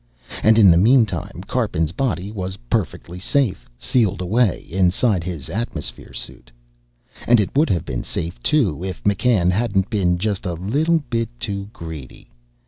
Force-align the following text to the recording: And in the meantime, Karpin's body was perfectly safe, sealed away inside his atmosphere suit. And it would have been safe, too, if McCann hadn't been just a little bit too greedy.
And 0.41 0.57
in 0.57 0.71
the 0.71 0.79
meantime, 0.81 1.43
Karpin's 1.45 1.91
body 1.91 2.31
was 2.31 2.57
perfectly 2.71 3.19
safe, 3.19 3.69
sealed 3.77 4.19
away 4.19 4.65
inside 4.67 5.23
his 5.23 5.47
atmosphere 5.47 6.11
suit. 6.11 6.51
And 7.27 7.39
it 7.39 7.55
would 7.55 7.69
have 7.69 7.85
been 7.85 8.01
safe, 8.01 8.41
too, 8.41 8.83
if 8.83 9.03
McCann 9.03 9.51
hadn't 9.51 9.91
been 9.91 10.17
just 10.17 10.43
a 10.47 10.53
little 10.55 11.03
bit 11.11 11.29
too 11.39 11.69
greedy. 11.71 12.31